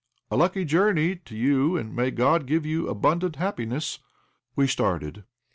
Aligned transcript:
"A 0.31 0.35
lucky 0.35 0.65
journey 0.65 1.15
to 1.15 1.35
you, 1.35 1.77
and 1.77 1.95
may 1.95 2.09
God 2.09 2.47
give 2.47 2.65
you 2.65 2.89
abundant 2.89 3.35
happiness!" 3.35 3.99
We 4.55 4.65
started. 4.65 5.25